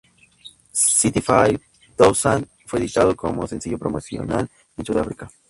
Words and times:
Sixty-five 0.71 1.61
Thousand 1.95 2.49
fue 2.65 2.79
editado 2.79 3.15
como 3.15 3.45
sencillo 3.45 3.77
promocional 3.77 4.49
en 4.75 4.83
Sudáfrica. 4.83 5.29